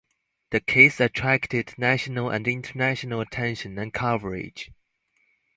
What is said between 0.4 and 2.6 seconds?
The case attracted national and